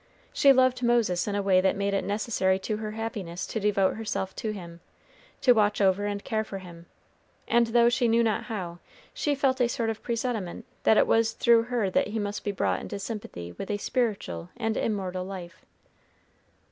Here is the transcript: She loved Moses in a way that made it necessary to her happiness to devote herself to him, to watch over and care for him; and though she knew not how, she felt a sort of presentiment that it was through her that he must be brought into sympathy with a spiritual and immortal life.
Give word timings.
She 0.33 0.51
loved 0.51 0.81
Moses 0.81 1.27
in 1.27 1.35
a 1.35 1.43
way 1.43 1.61
that 1.61 1.75
made 1.75 1.93
it 1.93 2.03
necessary 2.03 2.57
to 2.57 2.77
her 2.77 2.93
happiness 2.93 3.45
to 3.45 3.59
devote 3.59 3.97
herself 3.97 4.35
to 4.37 4.49
him, 4.49 4.79
to 5.41 5.51
watch 5.51 5.79
over 5.79 6.07
and 6.07 6.23
care 6.23 6.43
for 6.43 6.57
him; 6.57 6.87
and 7.47 7.67
though 7.67 7.87
she 7.87 8.07
knew 8.07 8.23
not 8.23 8.45
how, 8.45 8.79
she 9.13 9.35
felt 9.35 9.61
a 9.61 9.69
sort 9.69 9.91
of 9.91 10.01
presentiment 10.01 10.65
that 10.85 10.97
it 10.97 11.05
was 11.05 11.33
through 11.33 11.65
her 11.65 11.91
that 11.91 12.07
he 12.07 12.17
must 12.17 12.43
be 12.43 12.51
brought 12.51 12.81
into 12.81 12.97
sympathy 12.97 13.51
with 13.51 13.69
a 13.69 13.77
spiritual 13.77 14.49
and 14.57 14.75
immortal 14.75 15.23
life. 15.23 15.63